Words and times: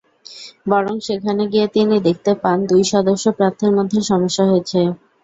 বরং 0.67 0.95
সেখানে 1.07 1.43
গিয়ে 1.51 1.67
তিনি 1.75 1.95
দেখতে 2.07 2.31
পান, 2.43 2.57
দুই 2.69 2.83
সদস্য 2.93 3.25
প্রার্থীর 3.37 3.71
মধ্যে 3.77 3.99
সমস্যা 4.09 4.43
হয়েছে। 4.47 4.79